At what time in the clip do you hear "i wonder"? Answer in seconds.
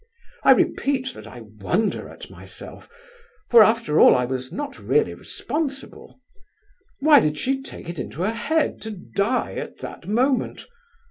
1.27-2.09